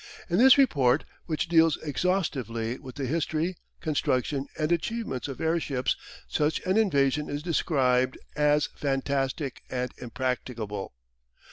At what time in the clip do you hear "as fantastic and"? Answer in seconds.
8.35-9.93